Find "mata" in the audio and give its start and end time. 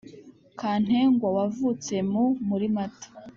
2.75-3.07